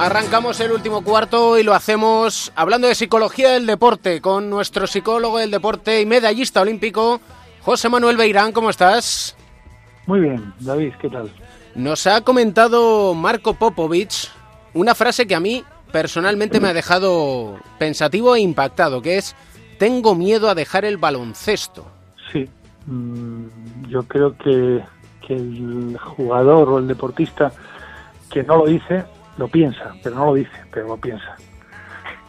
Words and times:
Arrancamos 0.00 0.58
el 0.60 0.72
último 0.72 1.04
cuarto 1.04 1.58
y 1.58 1.62
lo 1.62 1.74
hacemos 1.74 2.52
hablando 2.56 2.88
de 2.88 2.94
psicología 2.94 3.50
del 3.50 3.66
deporte 3.66 4.22
con 4.22 4.48
nuestro 4.48 4.86
psicólogo 4.86 5.36
del 5.36 5.50
deporte 5.50 6.00
y 6.00 6.06
medallista 6.06 6.62
olímpico, 6.62 7.20
José 7.60 7.90
Manuel 7.90 8.16
Beirán. 8.16 8.52
¿Cómo 8.52 8.70
estás? 8.70 9.36
Muy 10.06 10.20
bien, 10.20 10.54
David, 10.58 10.94
¿qué 11.02 11.10
tal? 11.10 11.30
Nos 11.74 12.06
ha 12.06 12.22
comentado 12.22 13.12
Marco 13.12 13.52
Popovich 13.52 14.30
una 14.72 14.94
frase 14.94 15.26
que 15.26 15.34
a 15.34 15.40
mí 15.40 15.62
personalmente 15.92 16.60
me 16.60 16.68
ha 16.68 16.72
dejado 16.72 17.58
pensativo 17.78 18.34
e 18.34 18.40
impactado, 18.40 19.02
que 19.02 19.18
es, 19.18 19.36
tengo 19.78 20.14
miedo 20.14 20.48
a 20.48 20.54
dejar 20.54 20.86
el 20.86 20.96
baloncesto. 20.96 21.84
Sí, 22.32 22.48
mm, 22.86 23.90
yo 23.90 24.02
creo 24.04 24.34
que, 24.38 24.82
que 25.26 25.34
el 25.34 25.98
jugador 25.98 26.70
o 26.70 26.78
el 26.78 26.88
deportista 26.88 27.52
que 28.30 28.42
no 28.42 28.56
lo 28.56 28.64
dice 28.64 29.04
lo 29.40 29.48
piensa, 29.48 29.94
pero 30.02 30.16
no 30.16 30.26
lo 30.26 30.34
dice, 30.34 30.52
pero 30.70 30.86
lo 30.86 30.96
piensa. 30.98 31.34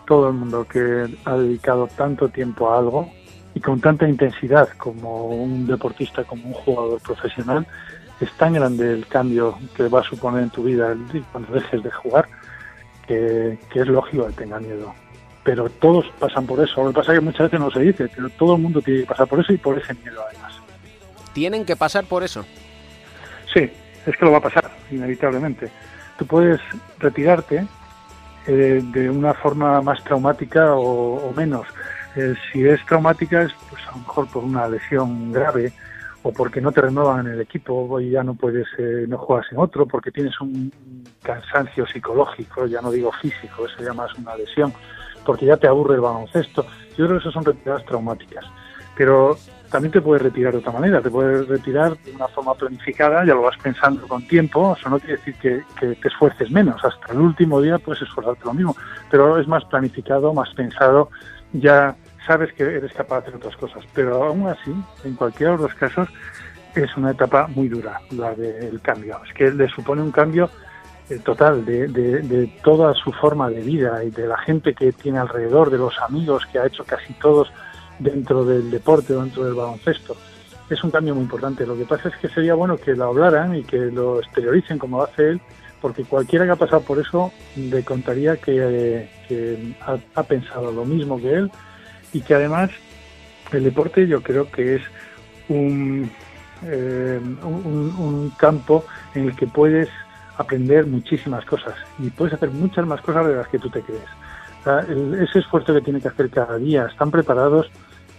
Todo 0.08 0.30
el 0.30 0.34
mundo 0.34 0.66
que 0.66 1.06
ha 1.26 1.36
dedicado 1.36 1.88
tanto 1.88 2.30
tiempo 2.30 2.72
a 2.72 2.80
algo 2.80 3.12
y 3.54 3.60
con 3.60 3.82
tanta 3.82 4.08
intensidad 4.08 4.70
como 4.78 5.28
un 5.28 5.68
deportista, 5.68 6.24
como 6.24 6.48
un 6.48 6.54
jugador 6.54 7.02
profesional, 7.02 7.68
es 8.22 8.32
tan 8.38 8.54
grande 8.54 8.94
el 8.94 9.06
cambio 9.08 9.58
que 9.76 9.90
va 9.90 10.00
a 10.00 10.04
suponer 10.04 10.44
en 10.44 10.50
tu 10.52 10.64
vida 10.64 10.96
cuando 11.34 11.54
dejes 11.54 11.84
de 11.84 11.92
jugar 11.92 12.30
que, 13.06 13.60
es 13.76 13.88
lógico 13.88 14.28
que 14.28 14.34
tenga 14.34 14.60
miedo. 14.62 14.94
Pero 15.44 15.70
todos 15.70 16.06
pasan 16.18 16.46
por 16.46 16.64
eso. 16.64 16.82
Lo 16.82 16.92
que 16.92 16.96
pasa 16.96 17.12
es 17.12 17.20
que 17.20 17.26
muchas 17.26 17.48
veces 17.48 17.60
no 17.60 17.72
se 17.72 17.80
dice, 17.82 18.08
pero 18.16 18.30
todo 18.30 18.56
el 18.56 18.62
mundo 18.62 18.82
tiene 18.82 19.02
que 19.02 19.08
pasar 19.08 19.28
por 19.28 19.42
eso 19.42 19.52
y 19.52 19.58
por 19.58 19.78
ese 19.78 19.94
miedo 19.96 20.24
además. 20.30 20.54
¿Tienen 21.34 21.66
que 21.66 21.76
pasar 21.76 22.06
por 22.06 22.24
eso? 22.24 22.46
Sí, 23.54 23.70
es 24.06 24.18
que 24.18 24.26
lo 24.26 24.32
va 24.32 24.38
a 24.38 24.42
pasar, 24.42 24.72
inevitablemente 24.90 25.70
tú 26.22 26.28
puedes 26.28 26.62
retirarte 27.00 27.66
eh, 28.46 28.80
de 28.94 29.10
una 29.10 29.34
forma 29.34 29.82
más 29.82 30.04
traumática 30.04 30.76
o, 30.76 31.34
menos. 31.36 31.66
Eh, 32.16 32.36
si 32.52 32.64
es 32.64 32.86
traumática 32.86 33.42
es 33.42 33.52
pues 33.72 33.82
a 33.88 33.94
lo 33.94 33.98
mejor 33.98 34.28
por 34.28 34.44
una 34.44 34.68
lesión 34.68 35.32
grave 35.32 35.74
o 36.22 36.32
porque 36.32 36.62
no 36.62 36.72
te 36.72 36.82
renuevan 36.82 37.26
en 37.26 37.34
el 37.34 37.42
equipo 37.42 38.00
y 38.00 38.12
ya 38.12 38.22
no 38.22 38.36
puedes, 38.36 38.68
eh, 38.78 39.06
no 39.08 39.18
juegas 39.18 39.48
en 39.52 39.58
otro, 39.58 39.88
porque 39.88 40.12
tienes 40.12 40.40
un 40.40 40.72
cansancio 41.24 41.88
psicológico, 41.88 42.68
ya 42.68 42.82
no 42.82 42.92
digo 42.92 43.12
físico, 43.14 43.66
eso 43.66 43.84
ya 43.84 43.94
más 43.94 44.14
una 44.14 44.38
lesión, 44.38 44.72
porque 45.26 45.48
ya 45.48 45.58
te 45.58 45.66
aburre 45.66 45.96
el 45.96 46.02
baloncesto. 46.02 46.68
Yo 46.96 47.08
creo 47.08 47.18
que 47.18 47.22
esas 47.24 47.34
son 47.34 47.46
retiradas 47.46 47.84
traumáticas. 47.86 48.46
Pero 48.96 49.38
también 49.72 49.92
te 49.94 50.02
puedes 50.02 50.22
retirar 50.22 50.52
de 50.52 50.60
otra 50.60 50.74
manera, 50.74 51.02
te 51.02 51.10
puedes 51.10 51.48
retirar 51.48 51.98
de 51.98 52.12
una 52.12 52.28
forma 52.28 52.54
planificada, 52.54 53.26
ya 53.26 53.34
lo 53.34 53.44
vas 53.44 53.58
pensando 53.58 54.06
con 54.06 54.28
tiempo, 54.28 54.76
eso 54.78 54.90
no 54.90 55.00
quiere 55.00 55.16
decir 55.16 55.36
que, 55.36 55.64
te 55.80 56.08
esfuerces 56.08 56.52
menos, 56.52 56.84
hasta 56.84 57.14
el 57.14 57.20
último 57.20 57.62
día 57.62 57.80
puedes 57.80 58.02
esforzarte 58.04 58.44
lo 58.44 58.54
mismo, 58.54 58.76
pero 59.10 59.40
es 59.40 59.48
más 59.48 59.64
planificado, 59.66 60.34
más 60.34 60.54
pensado, 60.54 61.10
ya 61.54 61.96
sabes 62.28 62.52
que 62.54 62.64
eres 62.64 62.92
capaz 62.92 63.22
de 63.22 63.28
hacer 63.28 63.36
otras 63.36 63.56
cosas, 63.56 63.84
pero 63.94 64.26
aún 64.26 64.48
así, 64.48 64.76
en 65.06 65.16
cualquiera 65.16 65.56
de 65.56 65.64
los 65.64 65.74
casos, 65.76 66.10
es 66.76 66.96
una 66.98 67.12
etapa 67.12 67.48
muy 67.48 67.70
dura 67.70 68.02
la 68.12 68.36
del 68.36 68.82
cambio, 68.82 69.22
es 69.26 69.34
que 69.34 69.52
le 69.52 69.70
supone 69.70 70.02
un 70.02 70.12
cambio 70.12 70.50
eh, 71.10 71.20
total 71.20 71.64
de, 71.64 71.88
de 71.88 72.48
toda 72.62 72.94
su 72.94 73.14
forma 73.14 73.50
de 73.50 73.62
vida 73.62 74.04
y 74.04 74.12
de 74.12 74.28
la 74.28 74.38
gente 74.40 74.74
que 74.74 74.92
tiene 74.92 75.20
alrededor, 75.20 75.70
de 75.70 75.78
los 75.78 75.98
amigos 76.00 76.46
que 76.52 76.60
ha 76.60 76.66
hecho 76.66 76.84
casi 76.84 77.14
todos 77.14 77.52
dentro 78.02 78.44
del 78.44 78.72
deporte, 78.72 79.14
dentro 79.14 79.44
del 79.46 79.54
baloncesto. 79.54 80.16
Es 80.70 80.84
un 80.84 80.92
cambio 80.92 81.14
muy 81.14 81.24
importante. 81.24 81.66
Lo 81.66 81.76
que 81.76 81.86
pasa 81.86 82.10
es 82.10 82.16
que 82.16 82.30
sería 82.30 82.54
bueno 82.54 82.78
que 82.78 82.96
lo 82.96 83.06
hablaran 83.06 83.56
y 83.56 83.64
que 83.64 83.78
lo 83.78 84.20
exterioricen 84.20 84.80
como 84.80 85.04
hace 85.04 85.32
él, 85.32 85.42
porque 85.82 86.04
cualquiera 86.04 86.46
que 86.46 86.52
ha 86.52 86.56
pasado 86.56 86.82
por 86.82 87.00
eso 87.00 87.32
le 87.56 87.84
contaría 87.84 88.38
que, 88.38 89.10
ha, 90.16 90.24
pensado 90.24 90.72
lo 90.72 90.86
mismo 90.86 91.20
que 91.20 91.34
él 91.34 91.52
y 92.14 92.22
que 92.22 92.36
además 92.36 92.70
el 93.52 93.64
deporte 93.64 94.08
yo 94.08 94.22
creo 94.22 94.50
que 94.50 94.76
es 94.76 94.82
un, 95.50 96.10
eh, 96.64 97.20
un, 97.44 98.32
campo 98.38 98.86
en 99.16 99.28
el 99.28 99.36
que 99.36 99.48
puedes 99.48 99.90
aprender 100.38 100.86
muchísimas 100.86 101.44
cosas 101.46 101.76
y 102.00 102.10
puedes 102.10 102.34
hacer 102.34 102.50
muchas 102.52 102.86
más 102.86 103.02
cosas 103.02 103.28
de 103.28 103.36
las 103.36 103.48
que 103.48 103.60
tú 103.60 103.70
te 103.70 103.82
crees. 103.82 105.20
ese 105.20 105.40
esfuerzo 105.40 105.74
que 105.74 105.82
tiene 105.82 106.00
que 106.00 106.08
hacer 106.08 106.30
cada 106.30 106.58
día, 106.58 106.86
están 106.86 107.12
preparados 107.12 107.70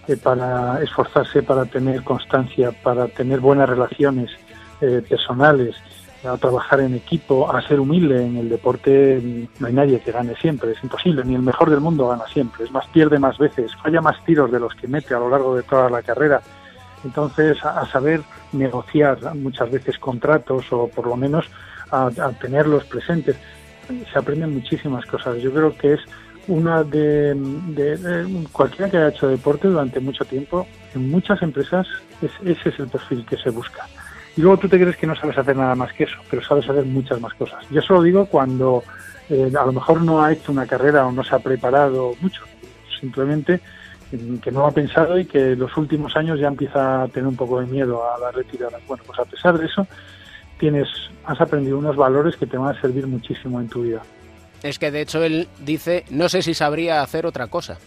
eh, 0.08 0.16
para 0.16 0.82
esforzarse, 0.82 1.42
para 1.42 1.64
tener 1.64 2.02
constancia, 2.02 2.72
para 2.72 3.08
tener 3.08 3.40
buenas 3.40 3.68
relaciones 3.68 4.30
eh, 4.80 5.02
personales, 5.08 5.76
a 6.24 6.36
trabajar 6.36 6.80
en 6.80 6.94
equipo, 6.94 7.50
a 7.50 7.60
ser 7.62 7.80
humilde 7.80 8.24
en 8.24 8.36
el 8.36 8.48
deporte, 8.48 9.48
no 9.58 9.66
hay 9.66 9.72
nadie 9.72 10.00
que 10.00 10.12
gane 10.12 10.36
siempre, 10.36 10.70
es 10.70 10.82
imposible, 10.82 11.24
ni 11.24 11.34
el 11.34 11.42
mejor 11.42 11.68
del 11.68 11.80
mundo 11.80 12.08
gana 12.08 12.24
siempre, 12.32 12.64
es 12.64 12.70
más, 12.70 12.86
pierde 12.88 13.18
más 13.18 13.38
veces, 13.38 13.74
falla 13.82 14.00
más 14.00 14.24
tiros 14.24 14.50
de 14.52 14.60
los 14.60 14.72
que 14.74 14.86
mete 14.86 15.14
a 15.14 15.18
lo 15.18 15.28
largo 15.28 15.56
de 15.56 15.64
toda 15.64 15.90
la 15.90 16.02
carrera. 16.02 16.40
Entonces, 17.04 17.64
a, 17.64 17.84
saber 17.86 18.20
negociar 18.52 19.34
muchas 19.34 19.68
veces 19.68 19.98
contratos 19.98 20.72
o 20.72 20.86
por 20.86 21.08
lo 21.08 21.16
menos 21.16 21.46
a 21.90 22.10
tenerlos 22.40 22.84
presentes, 22.84 23.36
se 24.12 24.18
aprenden 24.18 24.54
muchísimas 24.54 25.04
cosas. 25.06 25.38
Yo 25.38 25.52
creo 25.52 25.76
que 25.76 25.94
es 25.94 26.00
una 26.48 26.82
de, 26.82 27.36
cualquiera 28.52 28.90
que 28.90 28.96
haya 28.96 29.08
hecho 29.08 29.28
deporte 29.28 29.68
durante 29.68 30.00
mucho 30.00 30.24
tiempo, 30.24 30.66
en 30.94 31.10
muchas 31.10 31.40
empresas 31.42 31.86
ese 32.44 32.68
es 32.68 32.78
el 32.78 32.88
perfil 32.88 33.24
que 33.26 33.36
se 33.36 33.50
busca. 33.50 33.86
Y 34.36 34.40
luego 34.40 34.56
tú 34.56 34.68
te 34.68 34.80
crees 34.80 34.96
que 34.96 35.06
no 35.06 35.14
sabes 35.14 35.36
hacer 35.36 35.56
nada 35.56 35.74
más 35.74 35.92
que 35.92 36.04
eso, 36.04 36.16
pero 36.30 36.42
sabes 36.42 36.68
hacer 36.68 36.84
muchas 36.84 37.20
más 37.20 37.34
cosas. 37.34 37.64
Yo 37.70 37.80
eso 37.80 37.94
lo 37.94 38.02
digo 38.02 38.26
cuando 38.26 38.82
eh, 39.28 39.52
a 39.58 39.66
lo 39.66 39.72
mejor 39.72 40.02
no 40.02 40.22
ha 40.22 40.32
hecho 40.32 40.52
una 40.52 40.66
carrera 40.66 41.06
o 41.06 41.12
no 41.12 41.22
se 41.22 41.34
ha 41.34 41.38
preparado 41.38 42.14
mucho, 42.20 42.42
simplemente 43.00 43.60
que 44.42 44.50
no 44.50 44.66
ha 44.66 44.70
pensado 44.70 45.18
y 45.18 45.24
que 45.24 45.56
los 45.56 45.74
últimos 45.76 46.14
años 46.16 46.38
ya 46.38 46.48
empieza 46.48 47.02
a 47.02 47.08
tener 47.08 47.26
un 47.26 47.36
poco 47.36 47.60
de 47.60 47.66
miedo 47.66 48.02
a 48.12 48.18
la 48.18 48.30
retirada. 48.30 48.78
Bueno, 48.86 49.02
pues 49.06 49.18
a 49.18 49.24
pesar 49.24 49.58
de 49.58 49.64
eso, 49.64 49.86
tienes, 50.58 50.88
has 51.24 51.40
aprendido 51.40 51.78
unos 51.78 51.96
valores 51.96 52.36
que 52.36 52.46
te 52.46 52.58
van 52.58 52.76
a 52.76 52.80
servir 52.80 53.06
muchísimo 53.06 53.58
en 53.60 53.68
tu 53.68 53.82
vida. 53.82 54.02
Es 54.62 54.78
que 54.78 54.90
de 54.90 55.00
hecho 55.00 55.22
él 55.22 55.48
dice, 55.60 56.04
no 56.10 56.28
sé 56.28 56.42
si 56.42 56.54
sabría 56.54 57.02
hacer 57.02 57.26
otra 57.26 57.48
cosa. 57.48 57.78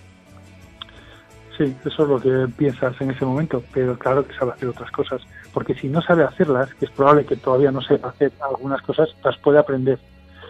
Sí, 1.57 1.73
eso 1.85 2.03
es 2.03 2.09
lo 2.09 2.19
que 2.19 2.51
piensas 2.57 2.99
en 2.99 3.11
ese 3.11 3.23
momento, 3.23 3.63
pero 3.73 3.97
claro 3.97 4.27
que 4.27 4.33
sabe 4.33 4.51
hacer 4.51 4.67
otras 4.67 4.91
cosas, 4.91 5.21
porque 5.53 5.73
si 5.73 5.87
no 5.87 6.01
sabe 6.01 6.25
hacerlas, 6.25 6.73
que 6.73 6.85
es 6.85 6.91
probable 6.91 7.25
que 7.25 7.37
todavía 7.37 7.71
no 7.71 7.81
sepa 7.81 8.09
hacer 8.09 8.33
algunas 8.41 8.81
cosas, 8.81 9.15
las 9.23 9.37
puede 9.37 9.57
aprender. 9.57 9.97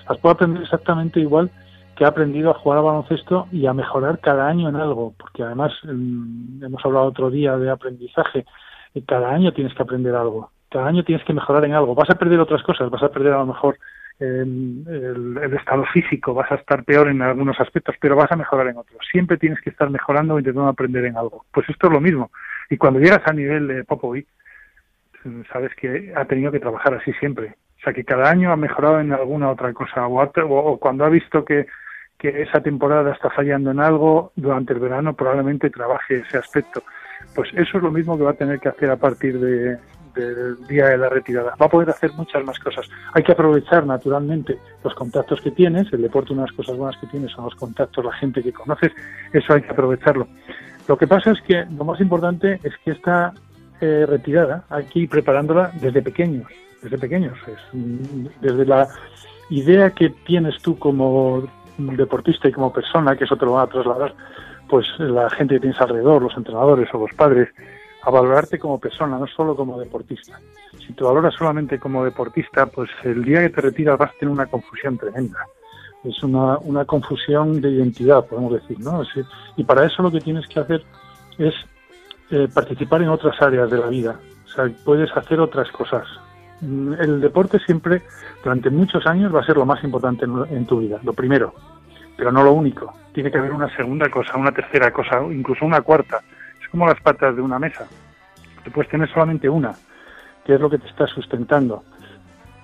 Las 0.09 0.18
puede 0.18 0.34
aprender 0.34 0.63
exactamente 0.63 1.19
igual 1.19 1.52
que 1.96 2.06
ha 2.06 2.09
aprendido 2.09 2.50
a 2.50 2.56
jugar 2.56 2.80
a 2.80 2.81
baloncesto 2.81 3.47
y 3.52 3.68
a 3.68 3.74
mejorar 3.74 4.19
cada 4.19 4.47
año 4.47 4.68
en 4.68 4.75
algo, 4.75 5.13
porque 5.18 5.44
además 5.44 5.72
mm, 5.84 6.63
hemos 6.63 6.84
hablado 6.84 7.06
otro 7.06 7.30
día 7.30 7.56
de 7.57 7.69
aprendizaje, 7.69 8.46
y 8.96 9.02
cada 9.02 9.30
año 9.30 9.53
tienes 9.53 9.75
que 9.75 9.84
aprender 9.84 10.16
algo, 10.16 10.50
cada 10.69 10.88
año 10.88 11.03
tienes 11.03 11.24
que 11.25 11.34
mejorar 11.34 11.66
en 11.66 11.74
algo. 11.74 11.94
Vas 11.94 12.09
a 12.09 12.16
perder 12.16 12.40
otras 12.40 12.63
cosas, 12.63 12.90
vas 12.90 13.03
a 13.03 13.09
perder 13.09 13.34
a 13.34 13.40
lo 13.40 13.46
mejor 13.46 13.78
el, 14.19 15.53
estado 15.59 15.85
físico, 15.93 16.33
vas 16.33 16.51
a 16.51 16.55
estar 16.55 16.83
peor 16.83 17.09
en 17.09 17.21
algunos 17.21 17.59
aspectos, 17.59 17.95
pero 17.99 18.15
vas 18.15 18.31
a 18.31 18.37
mejorar 18.37 18.67
en 18.67 18.77
otros. 18.77 19.05
Siempre 19.11 19.37
tienes 19.37 19.59
que 19.61 19.69
estar 19.69 19.89
mejorando 19.89 20.35
o 20.35 20.39
intentando 20.39 20.69
aprender 20.69 21.05
en 21.05 21.17
algo. 21.17 21.45
Pues 21.51 21.67
esto 21.69 21.87
es 21.87 21.93
lo 21.93 22.01
mismo. 22.01 22.31
Y 22.69 22.77
cuando 22.77 22.99
llegas 22.99 23.21
a 23.25 23.33
nivel 23.33 23.67
de 23.67 23.83
Popovic, 23.83 24.27
sabes 25.51 25.73
que 25.75 26.13
ha 26.15 26.25
tenido 26.25 26.51
que 26.51 26.59
trabajar 26.59 26.93
así 26.93 27.11
siempre. 27.13 27.55
O 27.77 27.83
sea, 27.83 27.93
que 27.93 28.05
cada 28.05 28.29
año 28.29 28.51
ha 28.51 28.55
mejorado 28.55 28.99
en 28.99 29.11
alguna 29.11 29.49
otra 29.49 29.73
cosa. 29.73 30.07
O, 30.07 30.21
o 30.21 30.79
cuando 30.79 31.05
ha 31.05 31.09
visto 31.09 31.43
que, 31.43 31.67
que 32.17 32.41
esa 32.41 32.61
temporada 32.61 33.11
está 33.11 33.29
fallando 33.29 33.71
en 33.71 33.79
algo, 33.79 34.31
durante 34.35 34.73
el 34.73 34.79
verano 34.79 35.13
probablemente 35.13 35.69
trabaje 35.69 36.17
ese 36.17 36.37
aspecto. 36.37 36.83
Pues 37.35 37.49
eso 37.53 37.77
es 37.77 37.83
lo 37.83 37.91
mismo 37.91 38.17
que 38.17 38.23
va 38.23 38.31
a 38.31 38.35
tener 38.35 38.59
que 38.59 38.69
hacer 38.69 38.89
a 38.89 38.97
partir 38.97 39.39
de, 39.39 39.77
del 40.15 40.65
día 40.67 40.89
de 40.89 40.97
la 40.97 41.09
retirada. 41.09 41.55
Va 41.61 41.65
a 41.65 41.69
poder 41.69 41.89
hacer 41.89 42.11
muchas 42.13 42.43
más 42.43 42.57
cosas. 42.59 42.87
Hay 43.13 43.23
que 43.23 43.31
aprovechar 43.31 43.85
naturalmente 43.85 44.57
los 44.83 44.93
contactos 44.93 45.41
que 45.41 45.51
tienes. 45.51 45.91
El 45.91 46.01
deporte, 46.01 46.33
una 46.33 46.43
de 46.43 46.47
las 46.49 46.55
cosas 46.57 46.77
buenas 46.77 47.00
que 47.00 47.07
tienes 47.07 47.31
son 47.31 47.45
los 47.45 47.56
contactos, 47.56 48.03
la 48.03 48.13
gente 48.13 48.41
que 48.41 48.53
conoces. 48.53 48.91
Eso 49.33 49.53
hay 49.53 49.62
que 49.62 49.71
aprovecharlo. 49.71 50.27
Lo 50.88 50.97
que 50.97 51.07
pasa 51.07 51.31
es 51.31 51.41
que 51.41 51.65
lo 51.65 51.83
más 51.83 52.00
importante 52.00 52.59
es 52.63 52.73
que 52.83 52.91
esta 52.91 53.33
eh, 53.81 54.06
retirada 54.07 54.63
hay 54.69 54.85
que 54.85 55.00
ir 55.00 55.09
preparándola 55.09 55.71
desde 55.81 56.01
pequeños. 56.01 56.47
Desde 56.81 56.97
pequeños. 56.97 57.38
desde 58.41 58.65
la 58.65 58.88
idea 59.50 59.89
que 59.91 60.09
tienes 60.09 60.61
tú 60.61 60.77
como 60.77 61.47
deportista 61.77 62.47
y 62.47 62.51
como 62.51 62.71
persona, 62.71 63.15
que 63.15 63.25
eso 63.25 63.35
te 63.35 63.45
lo 63.45 63.53
va 63.53 63.63
a 63.63 63.68
trasladar 63.68 64.13
pues 64.68 64.88
la 64.97 65.29
gente 65.29 65.56
que 65.56 65.61
tienes 65.61 65.79
alrededor, 65.79 66.21
los 66.21 66.35
entrenadores 66.35 66.89
o 66.94 67.00
los 67.00 67.13
padres, 67.13 67.50
a 68.06 68.12
valorarte 68.12 68.60
como 68.60 68.80
persona, 68.80 69.18
no 69.18 69.28
solo 69.28 69.56
como 69.56 69.80
deportista. 69.80 70.40
Si 70.86 70.94
te 70.94 71.04
valoras 71.04 71.34
solamente 71.34 71.80
como 71.80 72.06
deportista, 72.06 72.68
pues 72.68 72.90
el 73.04 73.24
día 73.24 73.42
que 73.42 73.50
te 73.50 73.62
retiras 73.62 73.98
vas 73.98 74.12
a 74.12 74.19
tener 74.19 74.31
una 74.31 74.46
confusión 74.46 74.98
tremenda. 74.98 75.40
Es 76.04 76.22
una, 76.22 76.60
una 76.60 76.86
confusión 76.86 77.60
de 77.62 77.72
identidad, 77.72 78.25
podemos 78.25 78.54
decir, 78.54 78.80
¿no? 78.80 79.02
y 79.57 79.63
para 79.63 79.86
eso 79.86 80.04
lo 80.04 80.12
que 80.12 80.22
tienes 80.22 80.48
que 80.48 80.60
hacer 80.60 80.84
es 81.40 81.54
eh, 82.30 82.48
participar 82.54 83.02
en 83.02 83.10
otras 83.10 83.40
áreas 83.42 83.69
de 83.72 83.78
la 83.80 83.88
vida. 83.88 84.19
O 84.46 84.50
sea, 84.50 84.72
puedes 84.84 85.16
hacer 85.18 85.40
otras 85.40 85.72
cosas. 85.72 86.07
Mm, 86.62 86.94
el 86.94 87.22
deporte 87.22 87.60
siempre, 87.60 88.04
durante 88.44 88.69
muchos 88.69 89.06
años, 89.06 89.34
va 89.34 89.42
a 89.42 89.46
ser 89.46 89.57
lo 89.57 89.66
más 89.66 89.84
importante 89.84 90.25
en, 90.25 90.66
tu 90.66 90.80
vida, 90.80 91.00
lo 91.04 91.13
primero, 91.13 91.54
pero 92.18 92.31
no 92.31 92.44
lo 92.44 92.54
único. 92.54 92.94
Tiene 93.13 93.31
que 93.31 93.38
haber 93.38 93.52
una 93.52 93.74
segunda 93.75 94.10
cosa, 94.10 94.38
una 94.38 94.52
tercera 94.52 94.92
cosa, 94.92 95.22
incluso 95.30 95.66
una 95.66 95.81
cuarta. 95.81 96.22
Como 96.75 96.88
las 96.88 97.00
patas 97.00 97.33
de 97.33 97.42
una 97.42 97.57
mesa. 97.57 97.88
Puedes 98.74 98.92
tener 98.92 99.10
solamente 99.10 99.48
una, 99.48 99.72
que 100.44 100.56
es 100.56 100.60
lo 100.60 100.69
que 100.69 100.77
te 100.77 100.89
está 100.89 101.07
sustentando. 101.07 101.86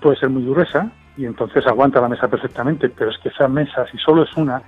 Puede 0.01 0.17
ser 0.17 0.29
muy 0.29 0.43
gruesa 0.43 0.91
y 1.15 1.23
entonces 1.23 1.65
aguanta 1.65 2.01
la 2.01 2.09
mesa 2.09 2.27
perfectamente, 2.27 2.89
pero 2.89 3.11
es 3.11 3.17
que 3.19 3.29
esa 3.29 3.47
mesa, 3.47 3.87
si 3.89 3.97
solo 3.99 4.23
es 4.23 4.35
una, 4.35 4.61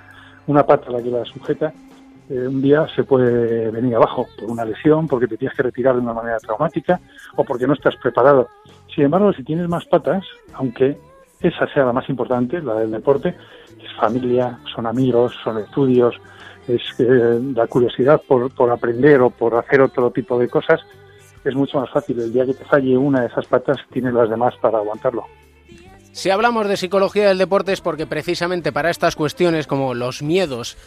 una 0.47 0.65
pata 0.65 0.89
la 0.91 1.03
que 1.03 1.09
la 1.09 1.25
sujeta, 1.25 1.73
eh, 2.29 2.47
un 2.47 2.61
día 2.61 2.87
se 2.95 3.03
puede 3.03 3.69
venir 3.69 3.97
abajo 3.97 4.27
por 4.39 4.49
una 4.49 4.63
lesión, 4.63 5.09
porque 5.09 5.27
te 5.27 5.35
tienes 5.35 5.57
que 5.57 5.63
retirar 5.63 5.95
de 5.95 6.01
una 6.01 6.13
manera 6.13 6.37
traumática 6.37 7.01
o 7.35 7.43
porque 7.43 7.67
no 7.67 7.73
estás 7.73 7.97
preparado. 7.97 8.47
Sin 8.95 9.03
embargo, 9.03 9.33
si 9.33 9.43
tienes 9.43 9.67
más 9.67 9.83
patas, 9.87 10.23
aunque 10.53 10.97
esa 11.41 11.67
sea 11.73 11.83
la 11.83 11.91
más 11.91 12.07
importante, 12.07 12.61
la 12.61 12.75
del 12.75 12.91
deporte, 12.91 13.35
es 13.77 13.93
familia, 13.99 14.57
son 14.73 14.87
amigos, 14.87 15.35
son 15.43 15.57
estudios, 15.57 16.15
es 16.67 16.81
eh, 16.99 17.39
la 17.55 17.67
curiosidad 17.67 18.21
por, 18.27 18.53
por 18.53 18.71
aprender 18.71 19.21
o 19.21 19.29
por 19.29 19.55
hacer 19.55 19.81
otro 19.81 20.11
tipo 20.11 20.37
de 20.39 20.47
cosas, 20.47 20.81
es 21.43 21.55
mucho 21.55 21.79
más 21.79 21.89
fácil. 21.89 22.19
El 22.19 22.31
día 22.31 22.45
que 22.45 22.53
te 22.53 22.65
falle 22.65 22.97
una 22.97 23.21
de 23.21 23.27
esas 23.27 23.45
patas, 23.45 23.77
tienes 23.91 24.13
las 24.13 24.29
demás 24.29 24.53
para 24.61 24.77
aguantarlo. 24.77 25.25
Si 26.13 26.29
hablamos 26.29 26.67
de 26.67 26.77
psicología 26.77 27.27
del 27.27 27.39
deporte 27.39 27.73
es 27.73 27.81
porque 27.81 28.05
precisamente 28.05 28.71
para 28.71 28.91
estas 28.91 29.15
cuestiones 29.15 29.65
como 29.65 29.95
los 29.95 30.21
miedos 30.21 30.77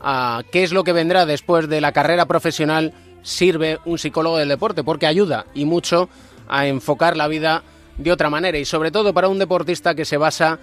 a 0.00 0.42
qué 0.50 0.64
es 0.64 0.72
lo 0.72 0.82
que 0.82 0.92
vendrá 0.92 1.24
después 1.24 1.68
de 1.68 1.80
la 1.80 1.92
carrera 1.92 2.26
profesional 2.26 2.92
sirve 3.22 3.78
un 3.84 3.98
psicólogo 3.98 4.38
del 4.38 4.48
deporte, 4.48 4.82
porque 4.82 5.06
ayuda 5.06 5.46
y 5.54 5.64
mucho 5.64 6.08
a 6.48 6.66
enfocar 6.66 7.16
la 7.16 7.28
vida 7.28 7.62
de 7.96 8.10
otra 8.10 8.28
manera 8.28 8.58
y 8.58 8.64
sobre 8.64 8.90
todo 8.90 9.14
para 9.14 9.28
un 9.28 9.38
deportista 9.38 9.94
que 9.94 10.04
se 10.04 10.16
basa 10.16 10.58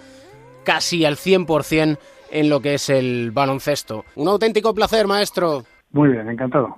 casi 0.64 1.06
al 1.06 1.16
100% 1.16 1.98
en 2.30 2.48
lo 2.48 2.60
que 2.60 2.74
es 2.74 2.88
el 2.90 3.30
baloncesto. 3.32 4.04
Un 4.16 4.28
auténtico 4.28 4.74
placer, 4.74 5.06
maestro. 5.06 5.64
Muy 5.92 6.10
bien, 6.10 6.28
encantado. 6.28 6.76